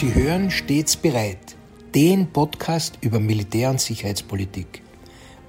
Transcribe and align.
Sie 0.00 0.14
hören 0.14 0.50
stets 0.50 0.96
bereit, 0.96 1.56
den 1.94 2.32
Podcast 2.32 2.96
über 3.02 3.20
Militär- 3.20 3.68
und 3.68 3.82
Sicherheitspolitik. 3.82 4.80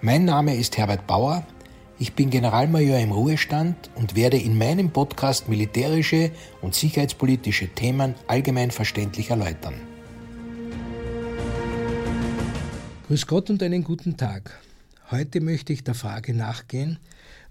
Mein 0.02 0.26
Name 0.26 0.58
ist 0.58 0.78
Herbert 0.78 1.08
Bauer, 1.08 1.48
ich 1.98 2.16
bin 2.16 2.30
Generalmajor 2.30 3.00
im 3.00 3.14
Ruhestand 3.14 3.90
und 3.96 4.18
werde 4.18 4.36
in 4.38 4.58
meinem 4.58 4.90
Podcast 4.90 5.48
militärische 5.48 6.32
und 6.62 6.76
sicherheitspolitische 6.76 7.70
Themen 7.70 8.14
allgemein 8.28 8.72
verständlich 8.72 9.30
erläutern. 9.30 9.76
Grüß 13.08 13.28
Gott 13.28 13.50
und 13.50 13.64
einen 13.64 13.86
guten 13.86 14.18
Tag. 14.18 14.60
Heute 15.12 15.40
möchte 15.40 15.72
ich 15.72 15.86
der 15.86 15.96
Frage 15.96 16.34
nachgehen, 16.34 17.00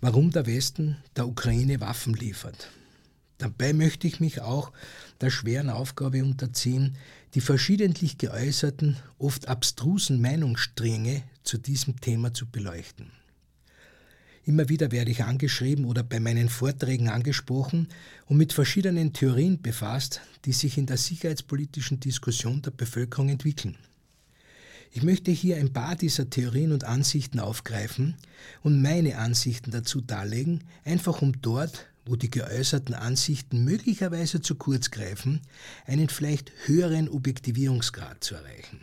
warum 0.02 0.32
der 0.32 0.46
Westen 0.46 0.98
der 1.16 1.26
Ukraine 1.26 1.80
Waffen 1.80 2.12
liefert. 2.12 2.68
Dabei 3.40 3.72
möchte 3.72 4.06
ich 4.06 4.20
mich 4.20 4.42
auch 4.42 4.70
der 5.22 5.30
schweren 5.30 5.70
Aufgabe 5.70 6.22
unterziehen, 6.22 6.98
die 7.32 7.40
verschiedentlich 7.40 8.18
geäußerten, 8.18 8.98
oft 9.18 9.48
abstrusen 9.48 10.20
Meinungsstränge 10.20 11.22
zu 11.42 11.56
diesem 11.56 11.98
Thema 12.02 12.34
zu 12.34 12.44
beleuchten. 12.44 13.10
Immer 14.44 14.68
wieder 14.68 14.92
werde 14.92 15.10
ich 15.10 15.24
angeschrieben 15.24 15.86
oder 15.86 16.02
bei 16.02 16.20
meinen 16.20 16.50
Vorträgen 16.50 17.08
angesprochen 17.08 17.88
und 18.26 18.36
mit 18.36 18.52
verschiedenen 18.52 19.14
Theorien 19.14 19.62
befasst, 19.62 20.20
die 20.44 20.52
sich 20.52 20.76
in 20.76 20.84
der 20.84 20.98
sicherheitspolitischen 20.98 21.98
Diskussion 21.98 22.60
der 22.60 22.72
Bevölkerung 22.72 23.30
entwickeln. 23.30 23.78
Ich 24.92 25.02
möchte 25.02 25.30
hier 25.30 25.56
ein 25.56 25.72
paar 25.72 25.96
dieser 25.96 26.28
Theorien 26.28 26.72
und 26.72 26.84
Ansichten 26.84 27.40
aufgreifen 27.40 28.16
und 28.62 28.82
meine 28.82 29.16
Ansichten 29.16 29.70
dazu 29.70 30.02
darlegen, 30.02 30.64
einfach 30.84 31.22
um 31.22 31.40
dort, 31.40 31.86
wo 32.04 32.16
die 32.16 32.30
geäußerten 32.30 32.94
Ansichten 32.94 33.64
möglicherweise 33.64 34.40
zu 34.40 34.54
kurz 34.54 34.90
greifen, 34.90 35.40
einen 35.86 36.08
vielleicht 36.08 36.52
höheren 36.66 37.08
Objektivierungsgrad 37.08 38.22
zu 38.24 38.34
erreichen. 38.34 38.80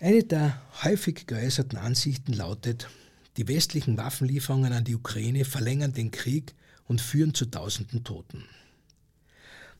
Eine 0.00 0.22
der 0.22 0.60
häufig 0.82 1.26
geäußerten 1.26 1.78
Ansichten 1.78 2.32
lautet, 2.32 2.88
die 3.36 3.48
westlichen 3.48 3.96
Waffenlieferungen 3.96 4.72
an 4.72 4.84
die 4.84 4.94
Ukraine 4.94 5.44
verlängern 5.44 5.92
den 5.92 6.10
Krieg 6.10 6.54
und 6.86 7.00
führen 7.00 7.34
zu 7.34 7.46
tausenden 7.46 8.04
Toten. 8.04 8.44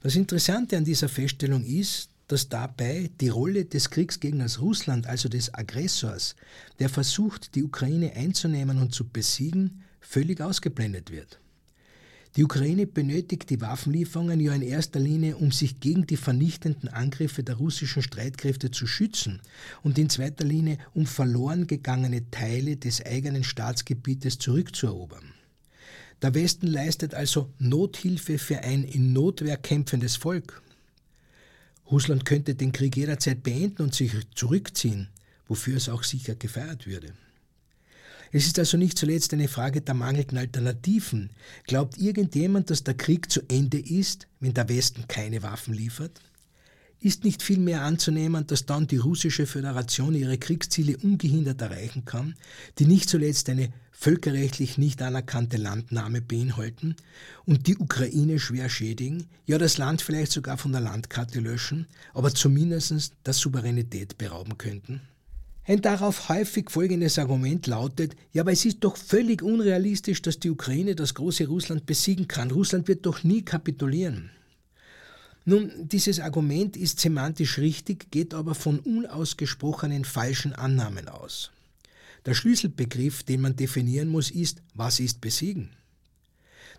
Das 0.01 0.17
Interessante 0.17 0.77
an 0.77 0.85
dieser 0.85 1.09
Feststellung 1.09 1.65
ist, 1.65 2.11
dass 2.29 2.49
dabei 2.49 3.11
die 3.21 3.29
Rolle 3.29 3.65
des 3.65 3.91
Kriegsgegners 3.91 4.61
Russland, 4.61 5.07
also 5.07 5.29
des 5.29 5.53
Aggressors, 5.53 6.37
der 6.79 6.89
versucht, 6.89 7.55
die 7.55 7.63
Ukraine 7.63 8.13
einzunehmen 8.15 8.81
und 8.81 8.95
zu 8.95 9.07
besiegen, 9.07 9.83
völlig 10.01 10.41
ausgeblendet 10.41 11.11
wird. 11.11 11.39
Die 12.37 12.43
Ukraine 12.43 12.89
benötigt 12.89 13.49
die 13.51 13.61
Waffenlieferungen 13.61 14.41
ja 14.41 14.53
in 14.55 14.63
erster 14.63 14.99
Linie, 14.99 15.37
um 15.37 15.53
sich 15.53 15.79
gegen 15.79 16.05
die 16.05 16.17
vernichtenden 16.17 16.89
Angriffe 16.89 17.45
der 17.45 17.57
russischen 17.57 18.03
Streitkräfte 18.03 18.73
zu 18.73 18.89
schützen 18.89 19.41
und 19.85 19.99
in 19.99 20.11
zweiter 20.11 20.45
Linie, 20.45 20.79
um 20.95 21.07
verloren 21.07 21.69
gegangene 21.69 22.29
Teile 22.33 22.77
des 22.77 23.05
eigenen 23.07 23.45
Staatsgebietes 23.45 24.39
zurückzuerobern. 24.39 25.33
Der 26.23 26.35
Westen 26.35 26.67
leistet 26.67 27.15
also 27.15 27.53
Nothilfe 27.59 28.39
für 28.39 28.65
ein 28.65 28.83
in 28.83 29.13
Notwehr 29.13 29.57
kämpfendes 29.57 30.17
Volk. 30.17 30.61
Russland 31.89 32.25
könnte 32.25 32.57
den 32.57 32.73
Krieg 32.73 32.97
jederzeit 32.97 33.45
beenden 33.45 33.83
und 33.83 33.95
sich 33.95 34.13
zurückziehen, 34.35 35.09
wofür 35.47 35.77
es 35.77 35.89
auch 35.89 36.03
sicher 36.03 36.35
gefeiert 36.35 36.87
würde. 36.87 37.13
Es 38.37 38.47
ist 38.47 38.59
also 38.59 38.77
nicht 38.77 38.99
zuletzt 38.99 39.33
eine 39.33 39.47
Frage 39.47 39.81
der 39.81 39.95
mangelnden 39.95 40.39
Alternativen. 40.39 41.31
Glaubt 41.69 41.99
irgendjemand, 41.99 42.69
dass 42.69 42.83
der 42.83 42.95
Krieg 42.95 43.31
zu 43.31 43.43
Ende 43.47 43.79
ist, 43.79 44.27
wenn 44.41 44.53
der 44.53 44.69
Westen 44.69 45.07
keine 45.07 45.45
Waffen 45.45 45.73
liefert? 45.73 46.21
Ist 46.99 47.23
nicht 47.23 47.45
vielmehr 47.45 47.83
anzunehmen, 47.83 48.45
dass 48.45 48.67
dann 48.67 48.89
die 48.89 48.97
russische 48.97 49.47
Föderation 49.47 50.17
ihre 50.17 50.37
Kriegsziele 50.37 50.97
ungehindert 50.97 51.63
erreichen 51.63 52.07
kann, 52.07 52.35
die 52.81 52.87
nicht 52.87 53.09
zuletzt 53.09 53.49
eine 53.51 53.73
völkerrechtlich 53.93 54.79
nicht 54.79 55.01
anerkannte 55.01 55.57
Landnahme 55.57 56.21
beinhalten 56.21 56.97
und 57.45 57.69
die 57.69 57.77
Ukraine 57.77 58.41
schwer 58.41 58.69
schädigen, 58.69 59.29
ja 59.47 59.59
das 59.59 59.79
Land 59.79 60.03
vielleicht 60.03 60.33
sogar 60.33 60.59
von 60.59 60.73
der 60.73 60.81
Landkarte 60.81 61.39
löschen, 61.39 61.87
aber 62.15 62.35
zumindest 62.35 63.13
der 63.25 63.33
Souveränität 63.33 64.19
berauben 64.19 64.59
könnten? 64.59 65.03
Ein 65.67 65.81
darauf 65.81 66.29
häufig 66.29 66.71
folgendes 66.71 67.19
Argument 67.19 67.67
lautet, 67.67 68.15
ja, 68.33 68.43
aber 68.43 68.53
es 68.53 68.67
ist 68.67 68.81
doch 68.81 68.99
völlig 68.99 69.43
unrealistisch, 69.43 70.21
dass 70.21 70.39
die 70.39 70.51
Ukraine 70.51 70.95
das 70.95 71.15
große 71.15 71.47
Russland 71.47 71.87
besiegen 71.87 72.29
kann. 72.29 72.51
Russland 72.51 72.87
wird 72.87 73.07
doch 73.07 73.25
nie 73.25 73.43
kapitulieren. 73.43 74.31
Nun, 75.47 75.71
dieses 75.79 76.21
Argument 76.21 76.77
ist 76.77 77.01
semantisch 77.01 77.59
richtig, 77.59 78.11
geht 78.11 78.35
aber 78.35 78.55
von 78.55 78.79
unausgesprochenen 78.79 80.05
falschen 80.05 80.53
Annahmen 80.53 81.09
aus. 81.09 81.51
Der 82.27 82.35
Schlüsselbegriff, 82.35 83.23
den 83.23 83.41
man 83.41 83.57
definieren 83.57 84.09
muss, 84.09 84.31
ist, 84.31 84.63
was 84.75 85.01
ist 85.01 85.21
besiegen? 85.21 85.71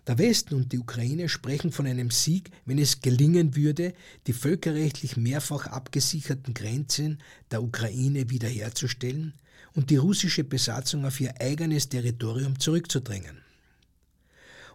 Der 0.06 0.18
Westen 0.18 0.54
und 0.54 0.72
die 0.72 0.78
Ukraine 0.78 1.28
sprechen 1.28 1.72
von 1.72 1.86
einem 1.86 2.12
Sieg, 2.12 2.50
wenn 2.64 2.78
es 2.78 3.00
gelingen 3.00 3.56
würde, 3.56 3.92
die 4.28 4.32
völkerrechtlich 4.32 5.16
mehrfach 5.16 5.66
abgesicherten 5.66 6.54
Grenzen 6.54 7.18
der 7.50 7.62
Ukraine 7.62 8.30
wiederherzustellen 8.30 9.34
und 9.74 9.90
die 9.90 9.96
russische 9.96 10.44
Besatzung 10.44 11.04
auf 11.04 11.20
ihr 11.20 11.40
eigenes 11.40 11.88
Territorium 11.88 12.58
zurückzudrängen. 12.60 13.38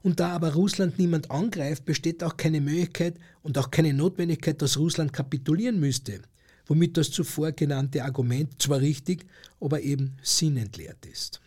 Und 0.03 0.19
da 0.19 0.34
aber 0.34 0.53
Russland 0.53 1.00
niemand 1.00 1.31
angreift, 1.31 1.86
besteht 1.86 2.24
auch 2.24 2.36
keine 2.36 2.59
Möglichkeit 2.59 3.16
und 3.42 3.58
auch 3.58 3.72
keine 3.72 3.94
Notwendigkeit, 3.94 4.62
dass 4.62 4.78
Russland 4.78 5.13
kapitulieren 5.13 5.80
müsste, 5.80 6.22
womit 6.66 6.98
das 6.98 7.09
zuvor 7.09 7.53
genannte 7.53 8.03
Argument 8.03 8.62
zwar 8.62 8.81
richtig, 8.81 9.25
aber 9.62 9.81
eben 9.81 10.18
sinnentleert 10.24 11.06
ist 11.06 11.40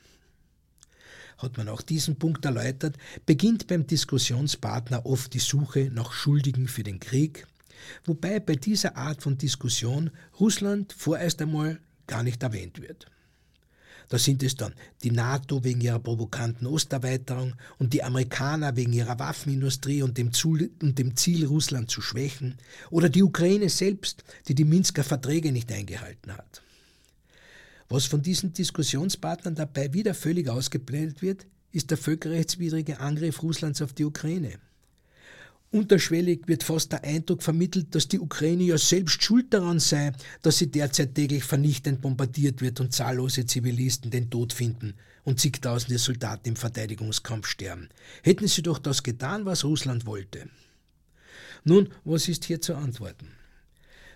hat 1.38 1.56
man 1.56 1.68
auch 1.68 1.82
diesen 1.82 2.16
Punkt 2.16 2.44
erläutert, 2.44 2.96
beginnt 3.26 3.66
beim 3.66 3.86
Diskussionspartner 3.86 5.06
oft 5.06 5.34
die 5.34 5.38
Suche 5.38 5.90
nach 5.92 6.12
Schuldigen 6.12 6.68
für 6.68 6.82
den 6.82 7.00
Krieg, 7.00 7.46
wobei 8.04 8.40
bei 8.40 8.54
dieser 8.56 8.96
Art 8.96 9.22
von 9.22 9.38
Diskussion 9.38 10.10
Russland 10.40 10.92
vorerst 10.92 11.42
einmal 11.42 11.78
gar 12.06 12.22
nicht 12.22 12.42
erwähnt 12.42 12.80
wird. 12.80 13.06
Da 14.08 14.18
sind 14.18 14.42
es 14.42 14.54
dann 14.54 14.74
die 15.02 15.10
NATO 15.10 15.64
wegen 15.64 15.80
ihrer 15.80 15.98
provokanten 15.98 16.66
Osterweiterung 16.66 17.54
und 17.78 17.92
die 17.92 18.02
Amerikaner 18.02 18.76
wegen 18.76 18.92
ihrer 18.92 19.18
Waffenindustrie 19.18 20.02
und 20.02 20.18
dem, 20.18 20.32
Ziel, 20.32 21.46
Russland 21.46 21.90
zu 21.90 22.02
schwächen, 22.02 22.58
oder 22.90 23.08
die 23.08 23.22
Ukraine 23.22 23.68
selbst, 23.68 24.24
die 24.46 24.54
die 24.54 24.64
Minsker 24.64 25.04
Verträge 25.04 25.52
nicht 25.52 25.72
eingehalten 25.72 26.32
hat. 26.36 26.62
Was 27.88 28.06
von 28.06 28.22
diesen 28.22 28.52
Diskussionspartnern 28.52 29.54
dabei 29.54 29.92
wieder 29.92 30.14
völlig 30.14 30.48
ausgeblendet 30.48 31.22
wird, 31.22 31.46
ist 31.72 31.90
der 31.90 31.98
völkerrechtswidrige 31.98 33.00
Angriff 33.00 33.42
Russlands 33.42 33.82
auf 33.82 33.92
die 33.92 34.04
Ukraine. 34.04 34.58
Unterschwellig 35.70 36.46
wird 36.46 36.62
fast 36.62 36.92
der 36.92 37.02
Eindruck 37.02 37.42
vermittelt, 37.42 37.96
dass 37.96 38.06
die 38.06 38.20
Ukraine 38.20 38.62
ja 38.62 38.78
selbst 38.78 39.24
schuld 39.24 39.52
daran 39.52 39.80
sei, 39.80 40.12
dass 40.40 40.58
sie 40.58 40.70
derzeit 40.70 41.16
täglich 41.16 41.42
vernichtend 41.42 42.00
bombardiert 42.00 42.60
wird 42.60 42.78
und 42.78 42.92
zahllose 42.92 43.44
Zivilisten 43.44 44.12
den 44.12 44.30
Tod 44.30 44.52
finden 44.52 44.94
und 45.24 45.40
zigtausende 45.40 45.98
Soldaten 45.98 46.50
im 46.50 46.56
Verteidigungskampf 46.56 47.48
sterben. 47.48 47.88
Hätten 48.22 48.46
sie 48.46 48.62
doch 48.62 48.78
das 48.78 49.02
getan, 49.02 49.46
was 49.46 49.64
Russland 49.64 50.06
wollte. 50.06 50.48
Nun, 51.64 51.88
was 52.04 52.28
ist 52.28 52.44
hier 52.44 52.60
zu 52.60 52.76
antworten? 52.76 53.26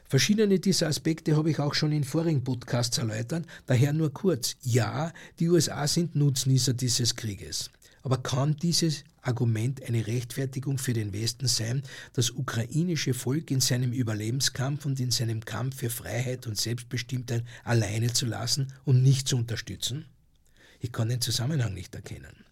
Verschiedene 0.09 0.59
dieser 0.59 0.87
Aspekte 0.87 1.37
habe 1.37 1.51
ich 1.51 1.59
auch 1.59 1.75
schon 1.75 1.93
in 1.93 2.03
vorigen 2.03 2.43
Podcasts 2.43 2.97
erläutert, 2.97 3.45
daher 3.67 3.93
nur 3.93 4.11
kurz. 4.11 4.57
Ja, 4.63 5.13
die 5.39 5.51
USA 5.51 5.87
sind 5.87 6.17
Nutznießer 6.17 6.73
dieses 6.73 7.15
Krieges. 7.15 7.71
Aber 8.03 8.17
kann 8.17 8.57
dieses 8.57 9.05
Argument 9.21 9.83
eine 9.83 10.07
Rechtfertigung 10.07 10.79
für 10.79 10.95
den 10.95 11.13
Westen 11.13 11.47
sein, 11.47 11.83
das 12.15 12.31
ukrainische 12.31 13.13
Volk 13.13 13.51
in 13.51 13.61
seinem 13.61 13.93
Überlebenskampf 13.93 14.87
und 14.87 14.99
in 14.99 15.11
seinem 15.11 15.45
Kampf 15.45 15.77
für 15.77 15.91
Freiheit 15.91 16.47
und 16.47 16.57
Selbstbestimmtheit 16.57 17.45
alleine 17.63 18.11
zu 18.11 18.25
lassen 18.25 18.73
und 18.87 19.03
nicht 19.03 19.29
zu 19.29 19.37
unterstützen? 19.37 20.07
Ich 20.81 20.91
kann 20.91 21.11
den 21.11 21.21
Zusammenhang 21.21 21.75
nicht 21.75 21.95
erkennen. 21.95 22.47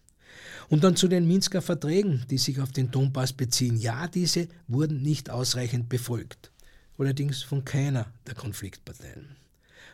Und 0.69 0.83
dann 0.83 0.95
zu 0.95 1.07
den 1.07 1.27
Minsker 1.27 1.63
Verträgen, 1.63 2.23
die 2.29 2.37
sich 2.37 2.59
auf 2.59 2.71
den 2.71 2.91
Donbass 2.91 3.33
beziehen. 3.33 3.77
Ja, 3.77 4.07
diese 4.07 4.47
wurden 4.67 5.01
nicht 5.01 5.31
ausreichend 5.31 5.89
befolgt 5.89 6.51
allerdings 6.97 7.43
von 7.43 7.63
keiner 7.65 8.11
der 8.25 8.35
Konfliktparteien. 8.35 9.35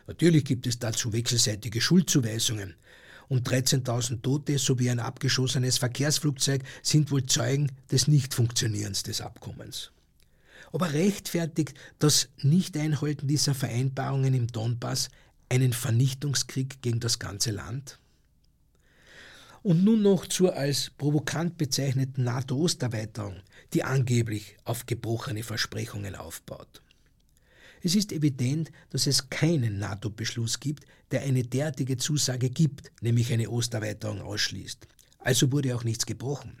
Natürlich 0.06 0.44
gibt 0.44 0.66
es 0.66 0.78
dazu 0.78 1.12
wechselseitige 1.12 1.80
Schuldzuweisungen 1.80 2.74
und 3.28 3.48
13.000 3.48 4.22
Tote 4.22 4.58
sowie 4.58 4.90
ein 4.90 5.00
abgeschossenes 5.00 5.78
Verkehrsflugzeug 5.78 6.62
sind 6.82 7.10
wohl 7.10 7.24
Zeugen 7.24 7.72
des 7.90 8.06
Nichtfunktionierens 8.06 9.02
des 9.02 9.20
Abkommens. 9.20 9.92
Aber 10.72 10.92
rechtfertigt 10.92 11.74
das 11.98 12.28
Nichteinhalten 12.42 13.28
dieser 13.28 13.54
Vereinbarungen 13.54 14.34
im 14.34 14.48
Donbass 14.48 15.08
einen 15.48 15.72
Vernichtungskrieg 15.72 16.82
gegen 16.82 17.00
das 17.00 17.18
ganze 17.18 17.52
Land? 17.52 17.98
Und 19.62 19.82
nun 19.82 20.02
noch 20.02 20.26
zur 20.26 20.56
als 20.56 20.90
provokant 20.90 21.56
bezeichneten 21.56 22.24
NATO-Osterweiterung, 22.24 23.36
die 23.72 23.82
angeblich 23.82 24.56
auf 24.64 24.84
gebrochene 24.84 25.42
Versprechungen 25.42 26.14
aufbaut. 26.16 26.82
Es 27.86 27.94
ist 27.94 28.12
evident, 28.12 28.72
dass 28.88 29.06
es 29.06 29.28
keinen 29.28 29.78
NATO-Beschluss 29.78 30.58
gibt, 30.58 30.86
der 31.10 31.20
eine 31.20 31.42
derartige 31.42 31.98
Zusage 31.98 32.48
gibt, 32.48 32.90
nämlich 33.02 33.30
eine 33.30 33.50
Osterweiterung 33.50 34.22
ausschließt. 34.22 34.88
Also 35.18 35.52
wurde 35.52 35.76
auch 35.76 35.84
nichts 35.84 36.06
gebrochen. 36.06 36.56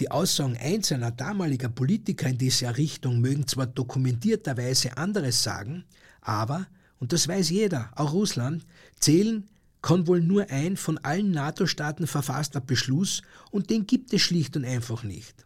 Die 0.00 0.10
Aussagen 0.10 0.56
einzelner 0.56 1.10
damaliger 1.10 1.68
Politiker 1.68 2.26
in 2.26 2.38
dieser 2.38 2.78
Richtung 2.78 3.20
mögen 3.20 3.46
zwar 3.46 3.66
dokumentierterweise 3.66 4.96
anderes 4.96 5.42
sagen, 5.42 5.84
aber, 6.22 6.66
und 7.00 7.12
das 7.12 7.28
weiß 7.28 7.50
jeder, 7.50 7.92
auch 7.94 8.14
Russland, 8.14 8.64
zählen 8.98 9.46
kann 9.82 10.06
wohl 10.06 10.22
nur 10.22 10.48
ein 10.48 10.78
von 10.78 10.96
allen 11.04 11.32
NATO-Staaten 11.32 12.06
verfasster 12.06 12.62
Beschluss 12.62 13.20
und 13.50 13.68
den 13.68 13.86
gibt 13.86 14.14
es 14.14 14.22
schlicht 14.22 14.56
und 14.56 14.64
einfach 14.64 15.02
nicht. 15.02 15.43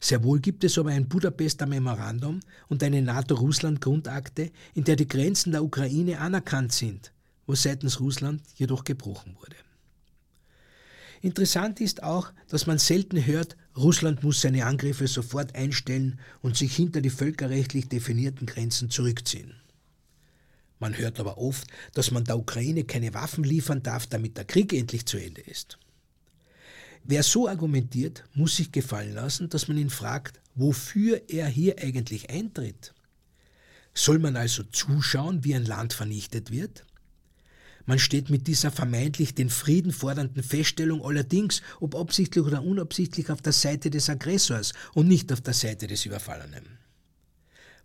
Sehr 0.00 0.22
wohl 0.22 0.40
gibt 0.40 0.64
es 0.64 0.78
aber 0.78 0.90
ein 0.90 1.08
Budapester 1.08 1.66
Memorandum 1.66 2.40
und 2.68 2.82
eine 2.82 3.02
NATO-Russland-Grundakte, 3.02 4.50
in 4.74 4.84
der 4.84 4.96
die 4.96 5.08
Grenzen 5.08 5.52
der 5.52 5.64
Ukraine 5.64 6.20
anerkannt 6.20 6.72
sind, 6.72 7.12
was 7.46 7.62
seitens 7.62 8.00
Russland 8.00 8.42
jedoch 8.56 8.84
gebrochen 8.84 9.36
wurde. 9.40 9.56
Interessant 11.22 11.80
ist 11.80 12.02
auch, 12.02 12.32
dass 12.48 12.66
man 12.66 12.78
selten 12.78 13.24
hört, 13.24 13.56
Russland 13.76 14.22
muss 14.22 14.42
seine 14.42 14.66
Angriffe 14.66 15.06
sofort 15.06 15.54
einstellen 15.54 16.20
und 16.42 16.56
sich 16.56 16.76
hinter 16.76 17.00
die 17.00 17.08
völkerrechtlich 17.08 17.88
definierten 17.88 18.46
Grenzen 18.46 18.90
zurückziehen. 18.90 19.54
Man 20.78 20.98
hört 20.98 21.18
aber 21.18 21.38
oft, 21.38 21.66
dass 21.94 22.10
man 22.10 22.24
der 22.24 22.38
Ukraine 22.38 22.84
keine 22.84 23.14
Waffen 23.14 23.42
liefern 23.42 23.82
darf, 23.82 24.06
damit 24.06 24.36
der 24.36 24.44
Krieg 24.44 24.74
endlich 24.74 25.06
zu 25.06 25.16
Ende 25.16 25.40
ist. 25.40 25.78
Wer 27.06 27.22
so 27.22 27.48
argumentiert, 27.48 28.24
muss 28.34 28.56
sich 28.56 28.72
gefallen 28.72 29.14
lassen, 29.14 29.50
dass 29.50 29.68
man 29.68 29.76
ihn 29.76 29.90
fragt, 29.90 30.40
wofür 30.54 31.20
er 31.28 31.46
hier 31.46 31.78
eigentlich 31.78 32.30
eintritt. 32.30 32.94
Soll 33.92 34.18
man 34.18 34.36
also 34.36 34.62
zuschauen, 34.64 35.44
wie 35.44 35.54
ein 35.54 35.66
Land 35.66 35.92
vernichtet 35.92 36.50
wird? 36.50 36.86
Man 37.84 37.98
steht 37.98 38.30
mit 38.30 38.46
dieser 38.46 38.70
vermeintlich 38.70 39.34
den 39.34 39.50
Frieden 39.50 39.92
fordernden 39.92 40.42
Feststellung 40.42 41.04
allerdings, 41.04 41.60
ob 41.80 41.94
absichtlich 41.94 42.42
oder 42.42 42.62
unabsichtlich, 42.62 43.30
auf 43.30 43.42
der 43.42 43.52
Seite 43.52 43.90
des 43.90 44.08
Aggressors 44.08 44.72
und 44.94 45.06
nicht 45.06 45.30
auf 45.30 45.42
der 45.42 45.52
Seite 45.52 45.86
des 45.86 46.06
Überfallenen. 46.06 46.83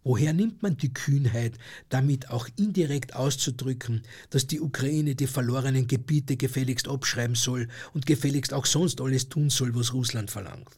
Woher 0.04 0.34
nimmt 0.34 0.64
man 0.64 0.78
die 0.78 0.94
Kühnheit, 0.94 1.58
damit 1.90 2.30
auch 2.30 2.48
indirekt 2.56 3.16
auszudrücken, 3.16 4.04
dass 4.30 4.48
die 4.48 4.62
Ukraine 4.62 5.16
die 5.16 5.28
verlorenen 5.28 5.88
Gebiete 5.88 6.38
gefälligst 6.38 6.88
abschreiben 6.88 7.36
soll 7.36 7.68
und 7.94 8.06
gefälligst 8.06 8.54
auch 8.54 8.66
sonst 8.66 9.02
alles 9.02 9.30
tun 9.30 9.50
soll, 9.50 9.76
was 9.76 9.94
Russland 9.94 10.32
verlangt? 10.32 10.70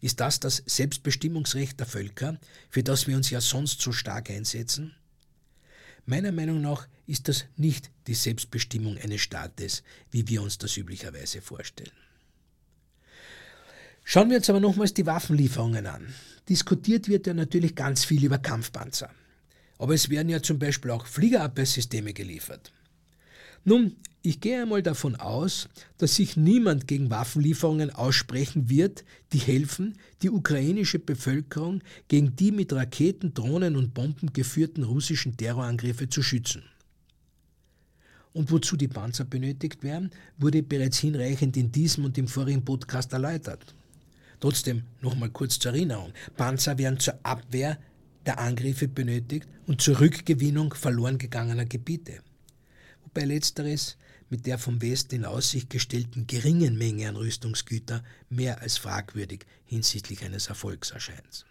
Ist 0.00 0.20
das 0.20 0.40
das 0.40 0.62
Selbstbestimmungsrecht 0.64 1.78
der 1.78 1.86
Völker, 1.86 2.38
für 2.70 2.82
das 2.82 3.06
wir 3.06 3.16
uns 3.16 3.30
ja 3.30 3.40
sonst 3.40 3.82
so 3.82 3.92
stark 3.92 4.30
einsetzen? 4.30 4.94
Meiner 6.06 6.32
Meinung 6.32 6.60
nach 6.60 6.88
ist 7.06 7.28
das 7.28 7.44
nicht 7.56 7.90
die 8.06 8.14
Selbstbestimmung 8.14 8.96
eines 8.96 9.20
Staates, 9.20 9.82
wie 10.10 10.26
wir 10.28 10.42
uns 10.42 10.56
das 10.56 10.76
üblicherweise 10.76 11.42
vorstellen. 11.42 11.92
Schauen 14.12 14.28
wir 14.28 14.38
uns 14.38 14.50
aber 14.50 14.58
nochmals 14.58 14.92
die 14.92 15.06
Waffenlieferungen 15.06 15.86
an. 15.86 16.04
Diskutiert 16.48 17.06
wird 17.06 17.28
ja 17.28 17.32
natürlich 17.32 17.76
ganz 17.76 18.04
viel 18.04 18.24
über 18.24 18.38
Kampfpanzer. 18.38 19.08
Aber 19.78 19.94
es 19.94 20.10
werden 20.10 20.28
ja 20.28 20.42
zum 20.42 20.58
Beispiel 20.58 20.90
auch 20.90 21.06
Fliegerabwehrsysteme 21.06 22.12
geliefert. 22.12 22.72
Nun, 23.64 23.94
ich 24.22 24.40
gehe 24.40 24.62
einmal 24.62 24.82
davon 24.82 25.14
aus, 25.14 25.68
dass 25.98 26.16
sich 26.16 26.36
niemand 26.36 26.88
gegen 26.88 27.08
Waffenlieferungen 27.08 27.90
aussprechen 27.90 28.68
wird, 28.68 29.04
die 29.32 29.38
helfen, 29.38 29.96
die 30.22 30.30
ukrainische 30.30 30.98
Bevölkerung 30.98 31.80
gegen 32.08 32.34
die 32.34 32.50
mit 32.50 32.72
Raketen, 32.72 33.32
Drohnen 33.32 33.76
und 33.76 33.94
Bomben 33.94 34.32
geführten 34.32 34.82
russischen 34.82 35.36
Terrorangriffe 35.36 36.08
zu 36.08 36.24
schützen. 36.24 36.64
Und 38.32 38.50
wozu 38.50 38.76
die 38.76 38.88
Panzer 38.88 39.24
benötigt 39.24 39.84
werden, 39.84 40.10
wurde 40.36 40.64
bereits 40.64 40.98
hinreichend 40.98 41.56
in 41.56 41.70
diesem 41.70 42.06
und 42.06 42.18
im 42.18 42.26
vorigen 42.26 42.64
Podcast 42.64 43.12
erläutert. 43.12 43.72
Trotzdem 44.40 44.84
nochmal 45.00 45.30
kurz 45.30 45.58
zur 45.58 45.72
Erinnerung. 45.72 46.12
Panzer 46.36 46.78
werden 46.78 46.98
zur 46.98 47.18
Abwehr 47.22 47.78
der 48.26 48.38
Angriffe 48.38 48.88
benötigt 48.88 49.48
und 49.66 49.80
zur 49.80 50.00
Rückgewinnung 50.00 50.74
verloren 50.74 51.18
gegangener 51.18 51.66
Gebiete. 51.66 52.20
Wobei 53.04 53.24
letzteres 53.24 53.96
mit 54.30 54.46
der 54.46 54.58
vom 54.58 54.80
Westen 54.80 55.16
in 55.16 55.24
Aussicht 55.24 55.70
gestellten 55.70 56.26
geringen 56.26 56.78
Menge 56.78 57.08
an 57.08 57.16
Rüstungsgüter 57.16 58.02
mehr 58.28 58.60
als 58.62 58.78
fragwürdig 58.78 59.44
hinsichtlich 59.64 60.24
eines 60.24 60.46
Erfolgs 60.46 60.90
erscheint. 60.92 61.44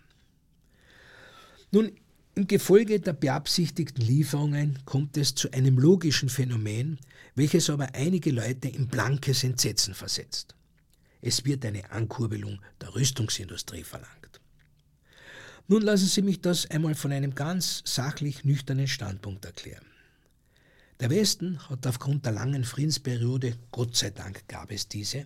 Nun, 1.72 1.92
im 2.36 2.48
Gefolge 2.48 3.00
der 3.00 3.14
beabsichtigten 3.14 4.02
Lieferungen 4.02 4.80
kommt 4.86 5.18
es 5.18 5.36
zu 5.36 5.52
einem 5.52 5.78
logischen 5.78 6.30
Phänomen, 6.30 6.98
welches 7.36 7.70
aber 7.70 7.94
einige 7.96 8.32
Leute 8.32 8.70
in 8.70 8.88
blankes 8.88 9.44
Entsetzen 9.44 9.94
versetzt. 9.94 10.56
Es 11.22 11.46
wird 11.46 11.66
eine 11.66 11.92
Ankurbelung 11.92 12.60
der 12.82 12.96
Rüstungsindustrie 12.96 13.84
verlangt. 13.84 14.40
Nun 15.68 15.82
lassen 15.82 16.08
Sie 16.08 16.22
mich 16.22 16.42
das 16.42 16.66
einmal 16.72 16.96
von 16.96 17.12
einem 17.12 17.36
ganz 17.36 17.84
sachlich 17.86 18.44
nüchternen 18.44 18.88
Standpunkt 18.88 19.46
erklären. 19.46 19.86
Der 21.00 21.10
Westen 21.10 21.60
hat 21.70 21.86
aufgrund 21.88 22.26
der 22.26 22.34
langen 22.34 22.64
Friedensperiode, 22.64 23.56
Gott 23.72 23.96
sei 23.96 24.10
Dank 24.10 24.48
gab 24.48 24.72
es 24.72 24.88
diese, 24.88 25.26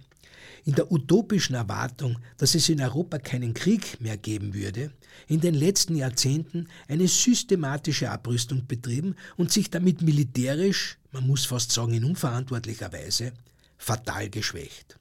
in 0.66 0.76
der 0.76 0.92
utopischen 0.92 1.56
Erwartung, 1.56 2.20
dass 2.38 2.56
es 2.56 2.70
in 2.70 2.82
Europa 2.82 3.20
keinen 3.20 3.54
Krieg 3.54 4.00
mehr 4.02 4.18
geben 4.18 4.54
würde, 4.54 4.92
in 5.28 5.40
den 5.40 5.54
letzten 5.54 5.96
Jahrzehnten 5.96 6.68
eine 6.88 7.08
systematische 7.08 8.12
Abrüstung 8.12 8.68
betrieben 8.68 9.16
und 9.38 9.52
sich 9.52 9.70
damit 9.70 10.02
militärisch, 10.02 10.98
man 11.12 11.26
muss 11.26 11.46
fast 11.46 11.72
sagen 11.72 11.94
in 11.94 12.04
unverantwortlicher 12.04 12.92
Weise, 12.92 13.34
fatal 13.78 14.30
geschwächt. 14.30 15.00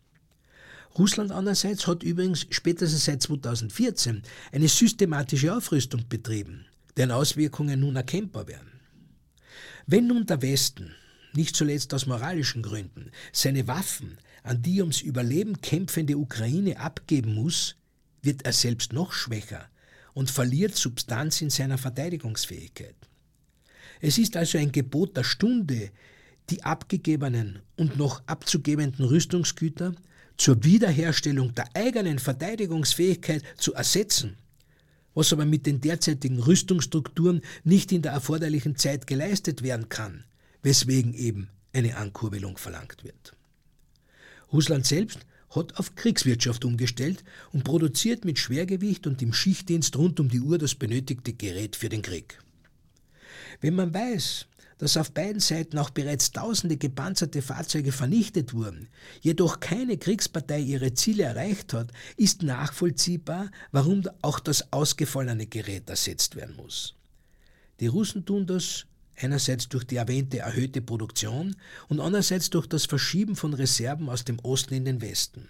Russland 0.99 1.33
andererseits 1.33 1.87
hat 1.87 2.03
übrigens 2.03 2.47
spätestens 2.51 3.07
seit 3.07 3.23
2014 3.23 4.23
eine 4.53 4.69
systematische 4.69 5.55
Aufrüstung 5.55 6.05
betrieben, 6.09 6.67
deren 6.97 7.13
Auswirkungen 7.13 7.81
nun 7.81 7.97
erkennbar 7.97 8.47
werden. 8.47 8.81
Wenn 9.87 10.07
nun 10.07 10.27
der 10.27 10.43
Westen, 10.43 10.95
nicht 11.33 11.57
zuletzt 11.57 11.95
aus 11.95 12.07
moralischen 12.07 12.63
Gründen, 12.63 13.11
seine 13.33 13.67
Waffen 13.67 14.19
an 14.43 14.63
die 14.63 14.81
ums 14.81 15.01
Überleben 15.01 15.61
kämpfende 15.61 16.17
Ukraine 16.19 16.79
abgeben 16.79 17.35
muss, 17.35 17.77
wird 18.21 18.43
er 18.45 18.53
selbst 18.53 18.93
noch 18.93 19.13
schwächer 19.13 19.69
und 20.15 20.31
verliert 20.31 20.77
Substanz 20.77 21.41
in 21.41 21.51
seiner 21.51 21.79
Verteidigungsfähigkeit. 21.79 22.97
Es 24.01 24.19
ist 24.19 24.37
also 24.37 24.59
ein 24.59 24.73
Gebot 24.73 25.17
der 25.17 25.25
Stunde, 25.25 25.91
die 26.51 26.63
abgegebenen 26.65 27.61
und 27.77 27.97
noch 27.97 28.23
abzugebenden 28.27 29.05
Rüstungsgüter 29.07 29.95
zur 30.43 30.65
Wiederherstellung 30.65 31.55
der 31.55 31.69
eigenen 31.77 32.19
Verteidigungsfähigkeit 32.19 33.45
zu 33.57 33.75
ersetzen, 33.75 34.37
was 35.15 35.33
aber 35.33 35.45
mit 35.45 35.67
den 35.67 35.81
derzeitigen 35.81 36.41
Rüstungsstrukturen 36.41 37.43
nicht 37.63 37.93
in 37.93 38.03
der 38.03 38.11
erforderlichen 38.11 38.75
Zeit 38.75 39.07
geleistet 39.07 39.63
werden 39.63 39.89
kann, 39.89 40.25
weswegen 40.65 41.15
eben 41.15 41.49
eine 41.73 41.97
Ankurbelung 41.97 42.57
verlangt 42.57 43.05
wird. 43.05 43.37
Russland 44.53 44.85
selbst 44.85 45.21
hat 45.51 45.77
auf 45.79 45.95
Kriegswirtschaft 45.95 46.65
umgestellt 46.65 47.23
und 47.53 47.63
produziert 47.63 48.25
mit 48.25 48.41
Schwergewicht 48.41 49.07
und 49.07 49.23
im 49.23 49.33
Schichtdienst 49.33 49.97
rund 49.97 50.19
um 50.19 50.29
die 50.29 50.41
Uhr 50.41 50.59
das 50.59 50.75
benötigte 50.75 51.35
Gerät 51.35 51.77
für 51.77 51.89
den 51.89 52.03
Krieg. 52.03 52.41
Wenn 53.63 53.77
man 53.77 53.95
weiß, 53.95 54.47
dass 54.79 54.97
auf 54.97 55.13
beiden 55.13 55.41
Seiten 55.41 55.79
auch 55.79 55.91
bereits 55.91 56.33
tausende 56.33 56.77
gepanzerte 56.77 57.41
Fahrzeuge 57.41 57.93
vernichtet 57.93 58.53
wurden, 58.53 58.89
jedoch 59.21 59.61
keine 59.61 59.97
Kriegspartei 59.97 60.59
ihre 60.59 60.93
Ziele 60.95 61.23
erreicht 61.23 61.73
hat, 61.73 61.93
ist 62.17 62.43
nachvollziehbar, 62.43 63.53
warum 63.71 64.03
auch 64.21 64.41
das 64.41 64.73
ausgefallene 64.73 65.47
Gerät 65.47 65.89
ersetzt 65.89 66.35
werden 66.35 66.57
muss. 66.57 66.97
Die 67.79 67.87
Russen 67.87 68.25
tun 68.25 68.49
das 68.49 68.87
einerseits 69.17 69.69
durch 69.69 69.85
die 69.85 69.97
erwähnte 69.97 70.41
erhöhte 70.41 70.83
Produktion 70.83 71.55
und 71.87 72.01
andererseits 72.01 72.51
durch 72.51 72.67
das 72.67 72.87
Verschieben 72.87 73.37
von 73.37 73.55
Reserven 73.55 74.09
aus 74.09 74.25
dem 74.25 74.41
Osten 74.41 74.75
in 74.75 74.85
den 74.85 75.01
Westen. 75.01 75.47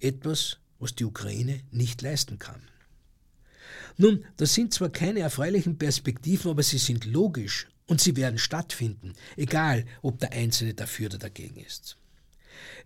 Etwas, 0.00 0.58
was 0.80 0.96
die 0.96 1.04
Ukraine 1.04 1.60
nicht 1.70 2.02
leisten 2.02 2.40
kann. 2.40 2.62
Nun, 3.96 4.24
das 4.36 4.54
sind 4.54 4.72
zwar 4.72 4.90
keine 4.90 5.20
erfreulichen 5.20 5.78
Perspektiven, 5.78 6.50
aber 6.50 6.62
sie 6.62 6.78
sind 6.78 7.04
logisch 7.04 7.68
und 7.86 8.00
sie 8.00 8.16
werden 8.16 8.38
stattfinden, 8.38 9.14
egal 9.36 9.84
ob 10.02 10.18
der 10.20 10.32
Einzelne 10.32 10.74
dafür 10.74 11.06
oder 11.06 11.18
dagegen 11.18 11.56
ist. 11.60 11.96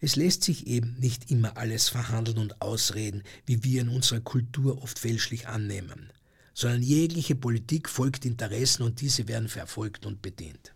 Es 0.01 0.17
lässt 0.17 0.43
sich 0.43 0.67
eben 0.67 0.97
nicht 0.99 1.31
immer 1.31 1.57
alles 1.57 1.89
verhandeln 1.89 2.39
und 2.39 2.61
ausreden, 2.63 3.23
wie 3.47 3.65
wir 3.65 3.83
in 3.83 3.89
unserer 3.89 4.21
Kultur 4.21 4.83
oft 4.83 4.99
fälschlich 4.99 5.47
annehmen, 5.49 6.11
sondern 6.53 6.83
jegliche 6.83 7.35
Politik 7.35 7.89
folgt 7.89 8.25
Interessen 8.25 8.83
und 8.83 9.01
diese 9.01 9.29
werden 9.29 9.49
verfolgt 9.49 10.07
und 10.07 10.23
bedient. 10.23 10.75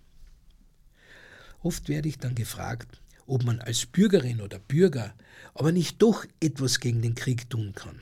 Oft 1.60 1.88
werde 1.88 2.08
ich 2.08 2.18
dann 2.18 2.34
gefragt, 2.34 3.00
ob 3.26 3.44
man 3.44 3.60
als 3.60 3.86
Bürgerin 3.86 4.40
oder 4.40 4.58
Bürger 4.58 5.14
aber 5.54 5.72
nicht 5.72 6.00
doch 6.00 6.24
etwas 6.40 6.80
gegen 6.80 7.02
den 7.02 7.14
Krieg 7.14 7.50
tun 7.50 7.72
kann. 7.74 8.00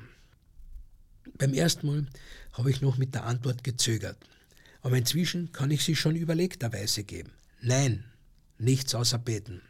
Beim 1.39 1.55
ersten 1.55 1.87
Mal 1.87 2.07
habe 2.53 2.71
ich 2.71 2.81
noch 2.81 2.99
mit 2.99 3.15
der 3.15 3.25
Antwort 3.25 3.65
gezögert 3.65 4.19
aber 4.87 4.99
inzwischen 4.99 5.51
kann 5.51 5.73
ich 5.73 5.83
sie 5.83 5.97
schon 5.97 6.15
überlegterweise 6.15 7.03
geben. 7.03 7.33
Nein, 7.61 8.05
nichts 8.57 8.95
außer 8.95 9.19
beten. 9.19 9.61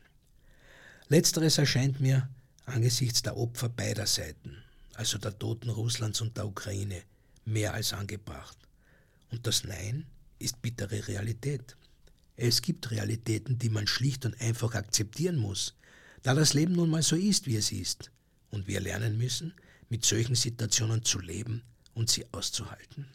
Letzteres 1.09 1.57
erscheint 1.57 2.01
mir 2.01 2.29
angesichts 2.67 3.23
der 3.23 3.39
Opfer 3.39 3.71
beider 3.71 4.07
Seiten, 4.07 4.63
also 4.93 5.17
der 5.17 5.39
Toten 5.39 5.71
Russlands 5.71 6.21
und 6.21 6.37
der 6.37 6.47
Ukraine, 6.47 7.01
mehr 7.47 7.73
als 7.73 7.95
angebracht. 7.95 8.59
Und 9.31 9.47
das 9.47 9.65
Nein 9.65 10.05
ist 10.39 10.61
bittere 10.61 11.09
Realität. 11.09 11.79
Es 12.37 12.61
gibt 12.61 12.91
Realitäten, 12.91 13.59
die 13.59 13.71
man 13.71 13.87
schlicht 13.87 14.27
und 14.27 14.39
einfach 14.43 14.75
akzeptieren 14.75 15.37
muss, 15.37 15.77
da 16.25 16.35
das 16.35 16.53
Leben 16.53 16.75
nun 16.75 16.91
mal 16.91 17.03
so 17.03 17.17
ist, 17.17 17.47
wie 17.47 17.57
es 17.57 17.73
ist, 17.73 18.11
und 18.51 18.67
wir 18.67 18.81
lernen 18.81 19.17
müssen, 19.17 19.55
mit 19.89 20.05
solchen 20.05 20.35
Situationen 20.35 21.05
zu 21.05 21.21
leben 21.21 21.63
und 21.95 22.11
sie 22.11 22.25
auszuhalten. 22.33 23.07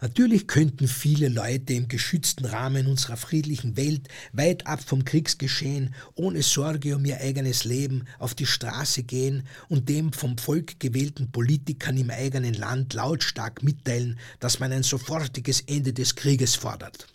Natürlich 0.00 0.46
könnten 0.46 0.88
viele 0.88 1.28
Leute 1.28 1.72
im 1.72 1.88
geschützten 1.88 2.44
Rahmen 2.44 2.86
unserer 2.86 3.16
friedlichen 3.16 3.78
Welt, 3.78 4.08
weit 4.32 4.66
ab 4.66 4.82
vom 4.84 5.06
Kriegsgeschehen, 5.06 5.94
ohne 6.14 6.42
Sorge 6.42 6.96
um 6.96 7.04
ihr 7.06 7.18
eigenes 7.18 7.64
Leben 7.64 8.04
auf 8.18 8.34
die 8.34 8.44
Straße 8.44 9.04
gehen 9.04 9.46
und 9.68 9.88
dem 9.88 10.12
vom 10.12 10.36
Volk 10.36 10.78
gewählten 10.80 11.32
Politikern 11.32 11.96
im 11.96 12.10
eigenen 12.10 12.52
Land 12.52 12.92
lautstark 12.92 13.62
mitteilen, 13.62 14.18
dass 14.38 14.58
man 14.58 14.70
ein 14.70 14.82
sofortiges 14.82 15.62
Ende 15.62 15.94
des 15.94 16.14
Krieges 16.14 16.56
fordert. 16.56 17.06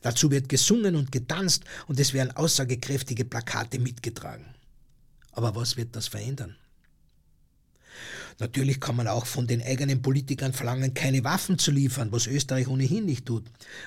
Dazu 0.00 0.30
wird 0.32 0.48
gesungen 0.48 0.96
und 0.96 1.12
getanzt 1.12 1.64
und 1.86 2.00
es 2.00 2.14
werden 2.14 2.32
aussagekräftige 2.32 3.24
Plakate 3.24 3.78
mitgetragen. 3.78 4.46
Aber 5.30 5.54
was 5.54 5.76
wird 5.76 5.94
das 5.94 6.08
verändern? 6.08 6.56
Natürlich 8.38 8.80
kann 8.80 8.96
man 8.96 9.08
auch 9.08 9.26
von 9.26 9.46
den 9.46 9.62
eigenen 9.62 10.02
Politikern 10.02 10.52
verlangen, 10.52 10.94
keine 10.94 11.24
Waffen 11.24 11.58
zu 11.58 11.70
liefern, 11.70 12.12
was 12.12 12.26
Österreich 12.26 12.68
ohnehin 12.68 13.04
nicht 13.04 13.26
tut. 13.26 13.44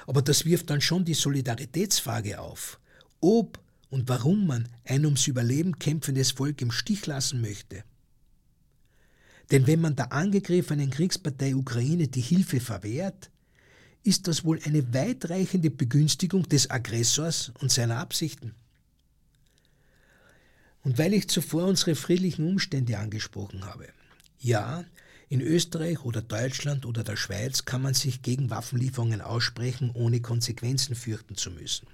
Aber 0.07 0.21
das 0.21 0.45
wirft 0.45 0.69
dann 0.69 0.81
schon 0.81 1.05
die 1.05 1.13
Solidaritätsfrage 1.13 2.39
auf. 2.39 2.79
Ob 3.21 3.59
und 3.89 4.09
warum 4.09 4.47
man 4.47 4.67
ein 4.83 5.05
ums 5.05 5.27
Überleben 5.27 5.79
kämpfendes 5.79 6.31
Volk 6.31 6.61
im 6.61 6.71
Stich 6.71 7.05
lassen 7.05 7.41
möchte. 7.41 7.83
Denn 9.51 9.67
wenn 9.67 9.81
man 9.81 9.95
der 9.95 10.11
angegriffenen 10.11 10.89
Kriegspartei 10.89 11.55
Ukraine 11.55 12.07
die 12.07 12.21
Hilfe 12.21 12.59
verwehrt, 12.59 13.29
ist 14.03 14.27
das 14.27 14.43
wohl 14.43 14.59
eine 14.63 14.93
weitreichende 14.93 15.69
Begünstigung 15.69 16.47
des 16.49 16.69
Aggressors 16.69 17.51
und 17.59 17.71
seiner 17.71 17.97
Absichten. 17.97 18.53
Und 20.83 20.99
weil 20.99 21.13
ich 21.13 21.27
zuvor 21.27 21.65
unsere 21.65 21.95
friedlichen 21.95 22.47
Umstände 22.47 22.99
angesprochen 22.99 23.65
habe, 23.65 23.87
ja, 24.45 24.85
in 25.27 25.41
Österreich 25.41 26.05
oder 26.05 26.21
Deutschland 26.21 26.85
oder 26.85 27.03
der 27.03 27.15
Schweiz 27.15 27.65
kann 27.65 27.81
man 27.81 27.95
sich 27.95 28.21
gegen 28.21 28.51
Waffenlieferungen 28.51 29.21
aussprechen, 29.21 29.89
ohne 29.91 30.21
Konsequenzen 30.21 30.95
fürchten 30.95 31.35
zu 31.35 31.49
müssen. 31.49 31.87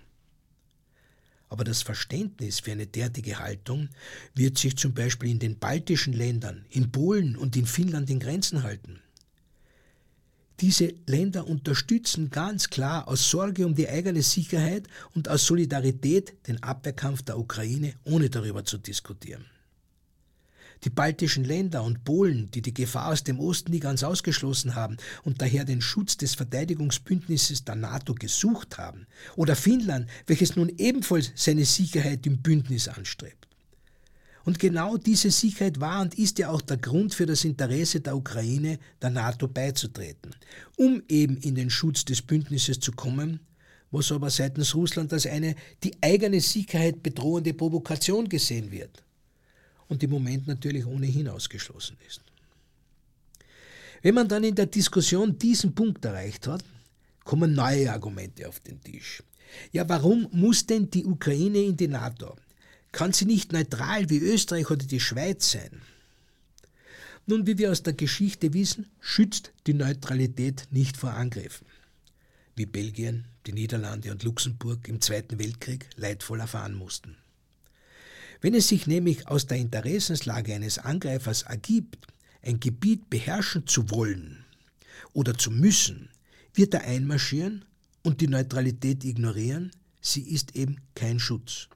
Aber 1.48 1.64
das 1.64 1.82
Verständnis 1.82 2.60
für 2.60 2.74
eine 2.74 2.88
derartige 2.88 3.40
Haltung 3.40 3.90
wird 4.36 4.58
sich 4.58 4.76
zum 4.76 4.94
Beispiel 4.94 5.32
in 5.32 5.40
den 5.40 5.60
baltischen 5.60 6.14
Ländern, 6.14 6.66
in 6.70 6.92
Polen 6.92 7.38
und 7.38 7.56
in 7.56 7.66
Finnland 7.66 8.10
in 8.10 8.20
Grenzen 8.20 8.64
halten. 8.64 9.00
Diese 10.60 10.94
Länder 11.08 11.48
unterstützen 11.48 12.30
ganz 12.30 12.70
klar 12.70 13.08
aus 13.08 13.30
Sorge 13.30 13.66
um 13.66 13.76
die 13.76 13.88
eigene 13.88 14.22
Sicherheit 14.22 14.88
und 15.16 15.30
aus 15.30 15.46
Solidarität 15.46 16.36
den 16.48 16.62
Abwehrkampf 16.62 17.22
der 17.24 17.40
Ukraine, 17.40 17.94
ohne 18.04 18.30
darüber 18.30 18.64
zu 18.66 18.78
diskutieren. 18.78 19.46
Die 20.84 20.90
baltischen 20.90 21.44
Länder 21.44 21.84
und 21.84 22.04
Polen, 22.04 22.50
die 22.50 22.64
die 22.64 22.74
Gefahr 22.74 23.10
aus 23.10 23.24
dem 23.24 23.40
Osten 23.40 23.72
nie 23.72 23.80
ganz 23.80 24.02
ausgeschlossen 24.04 24.74
haben 24.74 24.98
und 25.24 25.40
daher 25.40 25.64
den 25.64 25.80
Schutz 25.80 26.18
des 26.18 26.34
Verteidigungsbündnisses 26.34 27.64
der 27.66 27.76
NATO 27.76 28.16
gesucht 28.16 28.80
haben, 28.80 29.06
oder 29.36 29.56
Finnland, 29.56 30.10
welches 30.26 30.56
nun 30.56 30.70
ebenfalls 30.80 31.34
seine 31.36 31.66
Sicherheit 31.66 32.26
im 32.26 32.42
Bündnis 32.42 32.88
anstrebt. 32.88 33.48
Und 34.44 34.58
genau 34.58 34.98
diese 34.98 35.30
Sicherheit 35.30 35.80
war 35.80 36.02
und 36.02 36.16
ist 36.16 36.40
ja 36.40 36.50
auch 36.50 36.62
der 36.62 36.78
Grund 36.78 37.14
für 37.14 37.28
das 37.28 37.46
Interesse 37.46 38.02
der 38.02 38.18
Ukraine, 38.18 38.80
der 39.04 39.12
NATO 39.12 39.48
beizutreten, 39.48 40.36
um 40.78 41.04
eben 41.08 41.38
in 41.38 41.54
den 41.54 41.70
Schutz 41.70 42.06
des 42.06 42.24
Bündnisses 42.24 42.80
zu 42.80 42.92
kommen, 42.92 43.40
was 43.92 44.12
aber 44.12 44.32
seitens 44.32 44.74
Russland 44.74 45.14
als 45.14 45.28
eine 45.28 45.54
die 45.84 45.96
eigene 46.02 46.42
Sicherheit 46.42 47.04
bedrohende 47.04 47.54
Provokation 47.54 48.28
gesehen 48.28 48.72
wird 48.72 49.04
und 49.92 50.02
im 50.02 50.10
Moment 50.10 50.48
natürlich 50.48 50.86
ohnehin 50.86 51.28
ausgeschlossen 51.28 51.98
ist. 52.08 52.22
Wenn 54.02 54.16
man 54.16 54.30
dann 54.30 54.46
in 54.46 54.56
der 54.56 54.68
Diskussion 54.68 55.38
diesen 55.38 55.76
Punkt 55.76 56.06
erreicht 56.06 56.48
hat, 56.48 56.64
kommen 57.26 57.54
neue 57.54 57.92
Argumente 57.92 58.48
auf 58.48 58.62
den 58.62 58.82
Tisch. 58.82 59.22
Ja, 59.74 59.88
warum 59.90 60.30
muss 60.32 60.66
denn 60.66 60.90
die 60.90 61.06
Ukraine 61.06 61.62
in 61.64 61.76
die 61.76 61.90
NATO? 61.90 62.38
Kann 62.94 63.12
sie 63.12 63.26
nicht 63.26 63.52
neutral 63.52 64.10
wie 64.10 64.20
Österreich 64.20 64.72
oder 64.72 64.86
die 64.86 65.02
Schweiz 65.02 65.52
sein? 65.52 65.82
Nun, 67.26 67.46
wie 67.46 67.58
wir 67.58 67.70
aus 67.70 67.84
der 67.84 67.94
Geschichte 67.94 68.54
wissen, 68.54 68.90
schützt 69.02 69.52
die 69.68 69.74
Neutralität 69.74 70.70
nicht 70.72 70.96
vor 70.96 71.12
Angriffen. 71.12 71.68
Wie 72.56 72.66
Belgien, 72.66 73.26
die 73.46 73.54
Niederlande 73.54 74.10
und 74.12 74.24
Luxemburg 74.24 74.88
im 74.88 75.02
Zweiten 75.02 75.38
Weltkrieg 75.38 75.90
leidvoll 75.98 76.40
erfahren 76.40 76.76
mussten. 76.76 77.18
Wenn 78.42 78.56
es 78.56 78.68
sich 78.68 78.88
nämlich 78.88 79.28
aus 79.28 79.46
der 79.46 79.58
Interessenslage 79.58 80.56
eines 80.56 80.80
Angreifers 80.80 81.44
ergibt, 81.44 82.08
ein 82.42 82.60
Gebiet 82.60 83.10
beherrschen 83.10 83.68
zu 83.68 83.92
wollen 83.92 84.44
oder 85.14 85.38
zu 85.38 85.52
müssen, 85.52 86.10
wird 86.56 86.74
er 86.74 86.82
einmarschieren 86.82 87.66
und 88.02 88.20
die 88.20 88.28
Neutralität 88.28 89.06
ignorieren, 89.06 89.72
sie 90.02 90.24
ist 90.24 90.56
eben 90.56 90.78
kein 90.96 91.20
Schutz. 91.20 91.70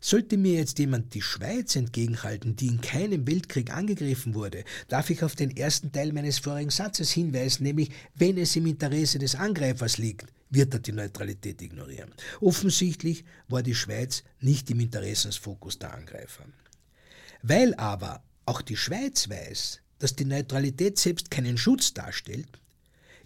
Sollte 0.00 0.38
mir 0.38 0.54
jetzt 0.54 0.78
jemand 0.78 1.12
die 1.12 1.20
Schweiz 1.20 1.76
entgegenhalten, 1.76 2.56
die 2.56 2.68
in 2.68 2.80
keinem 2.80 3.26
Weltkrieg 3.26 3.70
angegriffen 3.70 4.34
wurde, 4.34 4.64
darf 4.88 5.10
ich 5.10 5.22
auf 5.24 5.34
den 5.34 5.54
ersten 5.54 5.92
Teil 5.92 6.12
meines 6.12 6.38
vorigen 6.38 6.70
Satzes 6.70 7.10
hinweisen, 7.10 7.64
nämlich 7.64 7.90
wenn 8.14 8.38
es 8.38 8.56
im 8.56 8.66
Interesse 8.66 9.18
des 9.18 9.34
Angreifers 9.34 9.98
liegt, 9.98 10.32
wird 10.50 10.74
er 10.74 10.80
die 10.80 10.92
Neutralität 10.92 11.62
ignorieren. 11.62 12.12
Offensichtlich 12.40 13.24
war 13.48 13.62
die 13.62 13.74
Schweiz 13.74 14.24
nicht 14.40 14.70
im 14.70 14.80
Interessensfokus 14.80 15.78
der 15.78 15.94
Angreifer. 15.94 16.44
Weil 17.42 17.74
aber 17.74 18.22
auch 18.46 18.60
die 18.62 18.76
Schweiz 18.76 19.28
weiß, 19.28 19.80
dass 19.98 20.16
die 20.16 20.24
Neutralität 20.24 20.98
selbst 20.98 21.30
keinen 21.30 21.56
Schutz 21.56 21.94
darstellt, 21.94 22.48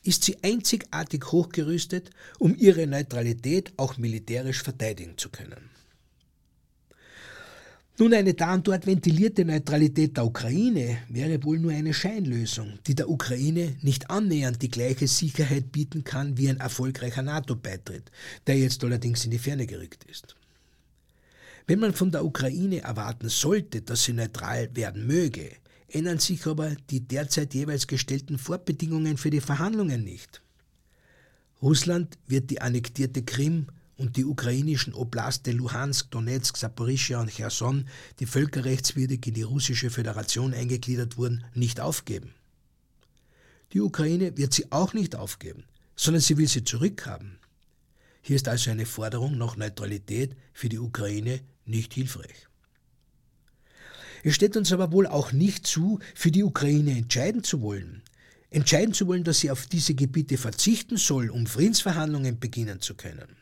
ist 0.02 0.24
sie 0.24 0.36
einzigartig 0.42 1.32
hochgerüstet, 1.32 2.10
um 2.38 2.54
ihre 2.54 2.86
Neutralität 2.86 3.72
auch 3.78 3.96
militärisch 3.96 4.62
verteidigen 4.62 5.16
zu 5.16 5.30
können. 5.30 5.70
Nun, 7.96 8.12
eine 8.12 8.34
da 8.34 8.54
und 8.54 8.66
dort 8.66 8.86
ventilierte 8.86 9.44
Neutralität 9.44 10.16
der 10.16 10.26
Ukraine 10.26 10.98
wäre 11.08 11.40
wohl 11.44 11.60
nur 11.60 11.70
eine 11.70 11.94
Scheinlösung, 11.94 12.80
die 12.88 12.96
der 12.96 13.08
Ukraine 13.08 13.76
nicht 13.82 14.10
annähernd 14.10 14.60
die 14.62 14.68
gleiche 14.68 15.06
Sicherheit 15.06 15.70
bieten 15.70 16.02
kann 16.02 16.36
wie 16.36 16.48
ein 16.48 16.58
erfolgreicher 16.58 17.22
NATO-Beitritt, 17.22 18.10
der 18.48 18.58
jetzt 18.58 18.82
allerdings 18.82 19.24
in 19.24 19.30
die 19.30 19.38
Ferne 19.38 19.68
gerückt 19.68 20.02
ist. 20.10 20.34
Wenn 21.68 21.78
man 21.78 21.94
von 21.94 22.10
der 22.10 22.24
Ukraine 22.24 22.80
erwarten 22.80 23.28
sollte, 23.28 23.82
dass 23.82 24.02
sie 24.02 24.12
neutral 24.12 24.74
werden 24.74 25.06
möge, 25.06 25.52
ändern 25.86 26.18
sich 26.18 26.44
aber 26.48 26.74
die 26.90 27.00
derzeit 27.00 27.54
jeweils 27.54 27.86
gestellten 27.86 28.38
Vorbedingungen 28.38 29.16
für 29.16 29.30
die 29.30 29.40
Verhandlungen 29.40 30.02
nicht. 30.02 30.42
Russland 31.62 32.18
wird 32.26 32.50
die 32.50 32.60
annektierte 32.60 33.22
Krim 33.22 33.68
und 33.96 34.16
die 34.16 34.24
ukrainischen 34.24 34.94
Oblaste 34.94 35.52
Luhansk, 35.52 36.10
Donetsk, 36.10 36.56
Saporischia 36.56 37.20
und 37.20 37.30
Cherson, 37.30 37.88
die 38.18 38.26
völkerrechtswidrig 38.26 39.26
in 39.26 39.34
die 39.34 39.42
russische 39.42 39.90
Föderation 39.90 40.52
eingegliedert 40.54 41.16
wurden, 41.16 41.44
nicht 41.54 41.80
aufgeben. 41.80 42.34
Die 43.72 43.80
Ukraine 43.80 44.36
wird 44.36 44.52
sie 44.52 44.70
auch 44.70 44.94
nicht 44.94 45.16
aufgeben, 45.16 45.64
sondern 45.96 46.22
sie 46.22 46.36
will 46.36 46.48
sie 46.48 46.64
zurückhaben. 46.64 47.38
Hier 48.22 48.36
ist 48.36 48.48
also 48.48 48.70
eine 48.70 48.86
Forderung 48.86 49.36
nach 49.36 49.56
Neutralität 49.56 50.36
für 50.52 50.68
die 50.68 50.78
Ukraine 50.78 51.40
nicht 51.66 51.94
hilfreich. 51.94 52.48
Es 54.22 54.34
steht 54.34 54.56
uns 54.56 54.72
aber 54.72 54.90
wohl 54.92 55.06
auch 55.06 55.32
nicht 55.32 55.66
zu, 55.66 55.98
für 56.14 56.30
die 56.30 56.42
Ukraine 56.42 56.92
entscheiden 56.92 57.44
zu 57.44 57.60
wollen. 57.60 58.02
Entscheiden 58.48 58.94
zu 58.94 59.06
wollen, 59.06 59.24
dass 59.24 59.40
sie 59.40 59.50
auf 59.50 59.66
diese 59.66 59.94
Gebiete 59.94 60.38
verzichten 60.38 60.96
soll, 60.96 61.28
um 61.28 61.46
Friedensverhandlungen 61.46 62.38
beginnen 62.38 62.80
zu 62.80 62.94
können. 62.94 63.36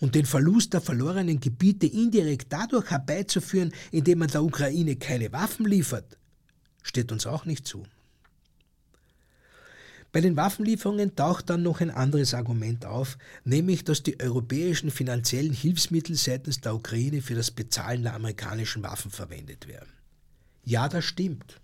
Und 0.00 0.14
den 0.14 0.24
Verlust 0.24 0.72
der 0.72 0.80
verlorenen 0.80 1.40
Gebiete 1.40 1.86
indirekt 1.86 2.52
dadurch 2.52 2.90
herbeizuführen, 2.90 3.72
indem 3.92 4.20
man 4.20 4.28
der 4.28 4.42
Ukraine 4.42 4.96
keine 4.96 5.30
Waffen 5.32 5.66
liefert, 5.66 6.16
steht 6.82 7.12
uns 7.12 7.26
auch 7.26 7.44
nicht 7.44 7.66
zu. 7.66 7.84
Bei 10.12 10.20
den 10.20 10.36
Waffenlieferungen 10.36 11.14
taucht 11.14 11.50
dann 11.50 11.62
noch 11.62 11.80
ein 11.80 11.90
anderes 11.90 12.34
Argument 12.34 12.84
auf, 12.84 13.16
nämlich 13.44 13.84
dass 13.84 14.02
die 14.02 14.18
europäischen 14.20 14.90
finanziellen 14.90 15.52
Hilfsmittel 15.52 16.16
seitens 16.16 16.60
der 16.60 16.74
Ukraine 16.74 17.22
für 17.22 17.36
das 17.36 17.52
Bezahlen 17.52 18.02
der 18.02 18.14
amerikanischen 18.14 18.82
Waffen 18.82 19.12
verwendet 19.12 19.68
werden. 19.68 19.92
Ja, 20.64 20.88
das 20.88 21.04
stimmt. 21.04 21.60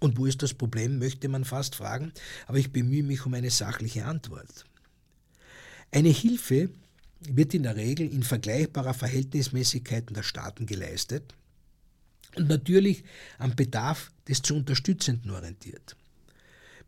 Und 0.00 0.18
wo 0.18 0.26
ist 0.26 0.42
das 0.42 0.54
Problem, 0.54 0.98
möchte 0.98 1.28
man 1.28 1.44
fast 1.44 1.76
fragen, 1.76 2.12
aber 2.46 2.58
ich 2.58 2.72
bemühe 2.72 3.04
mich 3.04 3.24
um 3.26 3.34
eine 3.34 3.50
sachliche 3.50 4.04
Antwort. 4.04 4.64
Eine 5.92 6.10
Hilfe 6.10 6.70
wird 7.20 7.54
in 7.54 7.64
der 7.64 7.76
Regel 7.76 8.12
in 8.12 8.22
vergleichbarer 8.22 8.94
Verhältnismäßigkeiten 8.94 10.14
der 10.14 10.22
Staaten 10.22 10.66
geleistet 10.66 11.34
und 12.36 12.48
natürlich 12.48 13.04
am 13.38 13.56
Bedarf 13.56 14.12
des 14.28 14.42
zu 14.42 14.54
Unterstützenden 14.54 15.30
orientiert. 15.30 15.96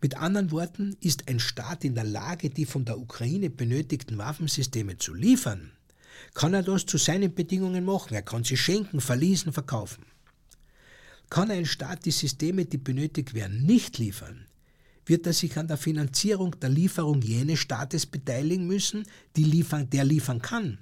Mit 0.03 0.17
anderen 0.17 0.51
Worten, 0.51 0.97
ist 1.01 1.29
ein 1.29 1.41
Staat 1.41 1.85
in 1.85 1.95
der 1.95 2.05
Lage, 2.05 2.49
die 2.49 2.65
von 2.65 2.85
der 2.85 2.99
Ukraine 2.99 3.51
benötigten 3.51 4.17
Waffensysteme 4.17 4.97
zu 4.97 5.13
liefern, 5.13 5.73
kann 6.35 6.55
er 6.55 6.63
das 6.63 6.87
zu 6.87 6.97
seinen 6.97 7.35
Bedingungen 7.35 7.85
machen. 7.85 8.15
Er 8.15 8.23
kann 8.23 8.45
sie 8.45 8.57
schenken, 8.57 9.01
verließen, 9.01 9.53
verkaufen. 9.53 10.05
Kann 11.29 11.51
ein 11.51 11.67
Staat 11.67 12.07
die 12.07 12.11
Systeme, 12.11 12.65
die 12.65 12.79
benötigt 12.79 13.35
werden, 13.35 13.65
nicht 13.65 13.99
liefern, 13.99 14.47
wird 15.07 15.26
er 15.26 15.33
sich 15.33 15.57
an 15.59 15.69
der 15.69 15.76
Finanzierung 15.76 16.59
der 16.61 16.71
Lieferung 16.71 17.23
jenes 17.23 17.59
Staates 17.59 18.07
beteiligen 18.07 18.66
müssen, 18.66 19.04
die 19.37 19.45
liefern, 19.45 19.88
der 19.90 20.04
liefern 20.04 20.40
kann. 20.40 20.78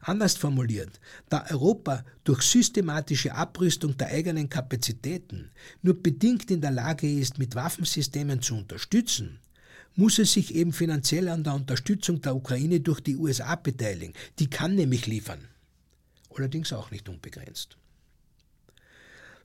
Anders 0.00 0.36
formuliert, 0.36 1.00
da 1.28 1.44
Europa 1.50 2.04
durch 2.24 2.42
systematische 2.42 3.34
Abrüstung 3.34 3.96
der 3.96 4.08
eigenen 4.08 4.48
Kapazitäten 4.48 5.50
nur 5.82 6.00
bedingt 6.00 6.50
in 6.50 6.60
der 6.60 6.70
Lage 6.70 7.10
ist, 7.10 7.38
mit 7.38 7.54
Waffensystemen 7.54 8.40
zu 8.40 8.56
unterstützen, 8.56 9.40
muss 9.96 10.18
es 10.18 10.32
sich 10.32 10.54
eben 10.54 10.72
finanziell 10.72 11.28
an 11.28 11.42
der 11.42 11.54
Unterstützung 11.54 12.20
der 12.20 12.36
Ukraine 12.36 12.80
durch 12.80 13.00
die 13.00 13.16
USA 13.16 13.56
beteiligen. 13.56 14.14
Die 14.38 14.48
kann 14.48 14.74
nämlich 14.74 15.06
liefern. 15.06 15.40
Allerdings 16.34 16.72
auch 16.72 16.90
nicht 16.90 17.08
unbegrenzt. 17.08 17.78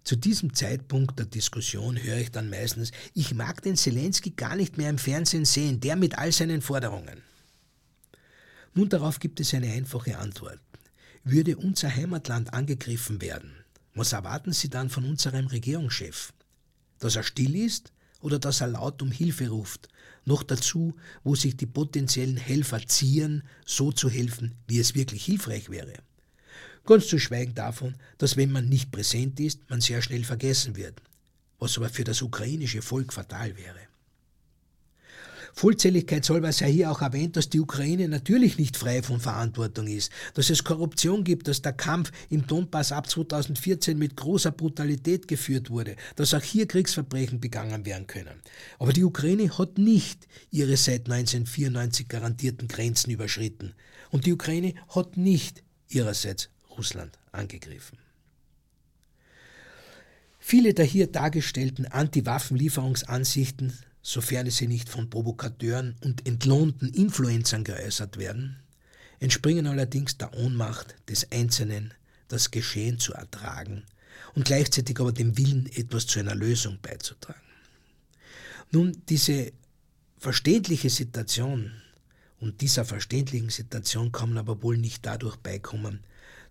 Zu 0.03 0.15
diesem 0.15 0.53
Zeitpunkt 0.53 1.20
der 1.20 1.27
Diskussion 1.27 2.01
höre 2.01 2.17
ich 2.17 2.31
dann 2.31 2.50
meistens, 2.50 2.91
ich 3.13 3.34
mag 3.36 3.62
den 3.62 3.77
Zelensky 3.77 4.31
gar 4.31 4.55
nicht 4.55 4.77
mehr 4.77 4.89
im 4.89 4.98
Fernsehen 4.98 5.46
sehen, 5.46 5.79
der 5.79 5.96
mit 5.96 6.17
all 6.17 6.31
seinen 6.31 6.62
Forderungen. 6.62 7.22
Nun 8.74 8.89
darauf 8.89 9.20
gibt 9.20 9.39
es 9.39 9.53
eine 9.53 9.72
einfache 9.72 10.18
Antwort. 10.18 10.59
Würde 11.24 11.57
unser 11.57 11.96
Heimatland 11.96 12.53
angegriffen 12.53 13.22
werden, 13.22 13.53
was 13.94 14.14
erwarten 14.14 14.53
Sie 14.53 14.70
dann 14.70 14.90
von 14.90 15.05
unserem 15.05 15.48
Regierungschef? 15.48 16.33
Dass 17.00 17.16
er 17.16 17.24
still 17.24 17.55
ist 17.55 17.92
oder 18.22 18.40
dass 18.40 18.61
er 18.61 18.68
laut 18.68 19.01
um 19.01 19.11
Hilfe 19.11 19.50
ruft? 19.50 19.87
Noch 20.25 20.44
dazu, 20.44 20.96
wo 21.24 21.35
sich 21.35 21.57
die 21.57 21.66
potenziellen 21.66 22.37
Helfer 22.37 22.85
zieren, 22.87 23.44
so 23.66 23.92
zu 23.92 24.09
helfen, 24.09 24.55
wie 24.68 24.79
es 24.79 24.96
wirklich 24.96 25.25
hilfreich 25.25 25.70
wäre. 25.70 25.94
Ganz 26.85 27.07
zu 27.07 27.20
schweigen 27.20 27.53
davon, 27.53 27.96
dass 28.17 28.37
wenn 28.37 28.51
man 28.51 28.67
nicht 28.67 28.91
präsent 28.91 29.39
ist, 29.39 29.59
man 29.70 29.81
sehr 29.81 30.01
schnell 30.01 30.24
vergessen 30.24 30.75
wird, 30.75 31.01
was 31.59 31.77
aber 31.77 31.89
für 31.89 32.03
das 32.03 32.22
ukrainische 32.22 32.81
Volk 32.81 33.13
fatal 33.13 33.55
wäre. 33.55 33.91
Vollzähligkeit 35.53 36.24
soll 36.25 36.50
sei 36.51 36.72
hier 36.72 36.91
auch 36.91 37.01
erwähnt, 37.01 37.35
dass 37.35 37.50
die 37.50 37.59
Ukraine 37.59 38.07
natürlich 38.07 38.57
nicht 38.57 38.77
frei 38.77 39.03
von 39.03 39.20
Verantwortung 39.20 39.87
ist, 39.87 40.11
dass 40.33 40.50
es 40.50 40.63
Korruption 40.63 41.24
gibt, 41.24 41.48
dass 41.48 41.61
der 41.61 41.74
Kampf 41.74 42.11
im 42.29 42.48
Donbass 42.48 42.91
ab 42.91 43.09
2014 43.09 43.98
mit 43.98 44.15
großer 44.15 44.51
Brutalität 44.51 45.27
geführt 45.27 45.70
wurde, 45.70 45.96
dass 46.15 46.33
auch 46.33 46.41
hier 46.41 46.67
Kriegsverbrechen 46.67 47.39
begangen 47.39 47.85
werden 47.85 48.07
können. 48.07 48.41
Aber 48.79 48.94
die 48.94 49.03
Ukraine 49.03 49.57
hat 49.57 49.77
nicht 49.77 50.27
ihre 50.51 50.77
seit 50.77 51.09
1994 51.09 52.07
garantierten 52.07 52.67
Grenzen 52.67 53.11
überschritten. 53.11 53.74
Und 54.09 54.25
die 54.25 54.33
Ukraine 54.33 54.74
hat 54.89 55.17
nicht 55.17 55.63
ihrerseits 55.89 56.50
Russland 56.77 57.18
angegriffen. 57.31 57.98
Viele 60.40 60.74
der 60.74 60.86
hier 60.86 61.07
dargestellten 61.07 61.86
Anti-Waffenlieferungsansichten, 61.86 63.77
sofern 64.01 64.50
sie 64.50 64.68
nicht 64.68 64.90
von 64.90 65.10
Provokateuren 65.10 65.96
und 66.01 66.27
entlohnten 66.27 66.92
Influencern 66.94 67.64
geäußert 67.64 68.18
werden, 68.18 68.57
entspringen 69.20 69.68
allerdings 69.68 70.18
der 70.18 70.34
Ohnmacht 70.34 70.96
des 71.07 71.31
Einzelnen, 71.31 71.94
das 72.27 72.50
Geschehen 72.50 72.98
zu 73.00 73.14
ertragen 73.14 73.84
und 74.34 74.46
gleichzeitig 74.46 75.00
aber 75.00 75.12
dem 75.12 75.38
Willen, 75.38 75.68
etwas 75.68 76.07
zu 76.07 76.20
einer 76.20 76.36
Lösung 76.36 76.79
beizutragen. 76.81 77.40
Nun, 78.72 78.98
diese 79.10 79.51
verständliche 80.18 80.90
Situation 80.90 81.72
und 82.40 82.62
dieser 82.62 82.86
verständlichen 82.86 83.50
Situation 83.50 84.12
kann 84.12 84.29
man 84.29 84.40
aber 84.40 84.64
wohl 84.64 84.77
nicht 84.77 85.05
dadurch 85.05 85.38
beikommen, 85.38 86.00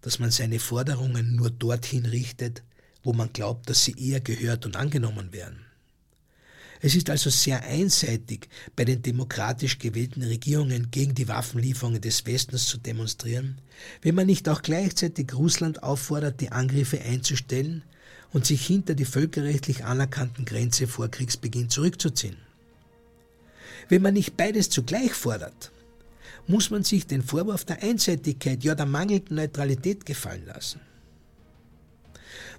dass 0.03 0.19
man 0.19 0.31
seine 0.31 0.59
Forderungen 0.59 1.37
nur 1.37 1.51
dorthin 1.51 2.07
richtet, 2.07 2.63
wo 3.03 3.13
man 3.13 3.33
glaubt, 3.33 3.69
dass 3.69 3.85
sie 3.85 3.95
eher 3.99 4.21
gehört 4.21 4.67
und 4.67 4.77
angenommen 4.77 5.33
werden. 5.33 5.65
Es 6.83 6.95
ist 6.95 7.11
also 7.11 7.29
sehr 7.29 7.63
einseitig, 7.63 8.49
bei 8.75 8.87
den 8.87 9.03
demokratisch 9.03 9.79
gewählten 9.79 10.23
Regierungen 10.23 10.91
gegen 10.91 11.15
die 11.15 11.29
Waffenlieferungen 11.29 12.01
des 12.01 12.25
Westens 12.25 12.69
zu 12.69 12.79
demonstrieren, 12.79 13.59
wenn 14.01 14.15
man 14.15 14.27
nicht 14.27 14.49
auch 14.49 14.63
gleichzeitig 14.63 15.35
Russland 15.35 15.83
auffordert, 15.83 16.41
die 16.41 16.53
Angriffe 16.53 17.01
einzustellen 17.03 17.83
und 18.33 18.47
sich 18.47 18.67
hinter 18.67 18.95
die 18.95 19.05
völkerrechtlich 19.05 19.85
anerkannten 19.85 20.47
Grenze 20.47 20.87
vor 20.87 21.09
Kriegsbeginn 21.09 21.69
zurückzuziehen. 21.69 22.37
Wenn 23.91 24.03
man 24.03 24.15
nicht 24.15 24.37
beides 24.37 24.71
zugleich 24.71 25.13
fordert, 25.13 25.73
muss 26.47 26.71
man 26.71 26.83
sich 26.85 27.07
den 27.07 27.23
Vorwurf 27.23 27.65
der 27.65 27.83
Einseitigkeit, 27.83 28.65
ja 28.65 28.75
der 28.75 28.87
mangelnden 28.87 29.37
Neutralität 29.37 30.05
gefallen 30.07 30.47
lassen. 30.47 30.81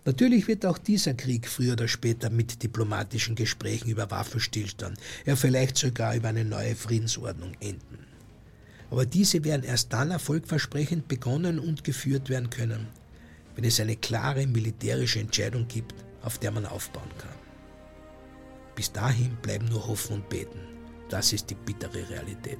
Natürlich 0.04 0.48
wird 0.48 0.66
auch 0.66 0.80
dieser 0.80 1.14
Krieg 1.14 1.48
früher 1.48 1.74
oder 1.74 1.88
später 1.88 2.30
mit 2.32 2.64
diplomatischen 2.64 3.36
Gesprächen 3.36 3.90
über 3.90 4.10
Waffenstillstand, 4.10 4.98
ja 5.26 5.36
vielleicht 5.36 5.78
sogar 5.78 6.16
über 6.16 6.30
eine 6.30 6.44
neue 6.44 6.76
Friedensordnung 6.76 7.54
enden. 7.60 8.00
Aber 8.90 9.06
diese 9.06 9.44
werden 9.44 9.64
erst 9.64 9.94
dann 9.94 10.12
erfolgversprechend 10.12 11.08
begonnen 11.08 11.60
und 11.60 11.84
geführt 11.84 12.30
werden 12.30 12.50
können, 12.50 12.88
wenn 13.56 13.64
es 13.64 13.80
eine 13.80 13.96
klare 13.96 14.48
militärische 14.48 15.20
Entscheidung 15.20 15.68
gibt, 15.68 15.94
auf 16.24 16.40
der 16.40 16.52
man 16.52 16.66
aufbauen 16.66 17.12
kann. 17.18 17.30
Bis 18.76 18.92
dahin 18.92 19.36
bleiben 19.42 19.66
nur 19.66 19.88
Hoffen 19.88 20.16
und 20.16 20.30
Beten. 20.30 20.60
Das 21.10 21.34
ist 21.34 21.50
die 21.50 21.56
bittere 21.56 22.10
Realität. 22.10 22.60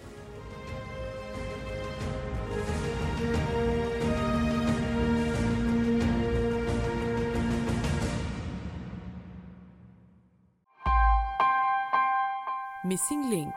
Missing 12.91 13.29
Link 13.29 13.55